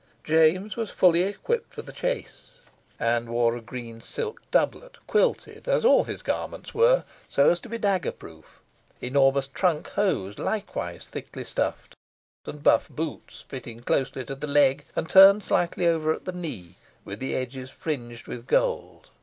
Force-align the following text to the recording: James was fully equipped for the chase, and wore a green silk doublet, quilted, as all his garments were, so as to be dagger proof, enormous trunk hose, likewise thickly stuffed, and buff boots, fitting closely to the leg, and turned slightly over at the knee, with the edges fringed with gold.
James 0.23 0.75
was 0.75 0.89
fully 0.89 1.21
equipped 1.21 1.75
for 1.75 1.83
the 1.83 1.91
chase, 1.91 2.61
and 2.99 3.29
wore 3.29 3.55
a 3.55 3.61
green 3.61 4.01
silk 4.01 4.41
doublet, 4.49 4.97
quilted, 5.05 5.67
as 5.67 5.85
all 5.85 6.05
his 6.05 6.23
garments 6.23 6.73
were, 6.73 7.03
so 7.29 7.51
as 7.51 7.59
to 7.61 7.69
be 7.69 7.77
dagger 7.77 8.11
proof, 8.11 8.61
enormous 8.99 9.45
trunk 9.45 9.89
hose, 9.89 10.39
likewise 10.39 11.07
thickly 11.07 11.43
stuffed, 11.43 11.93
and 12.47 12.63
buff 12.63 12.89
boots, 12.89 13.43
fitting 13.43 13.81
closely 13.81 14.25
to 14.25 14.33
the 14.33 14.47
leg, 14.47 14.85
and 14.95 15.07
turned 15.07 15.43
slightly 15.43 15.85
over 15.85 16.11
at 16.13 16.25
the 16.25 16.31
knee, 16.31 16.77
with 17.05 17.19
the 17.19 17.35
edges 17.35 17.69
fringed 17.69 18.25
with 18.25 18.47
gold. 18.47 19.11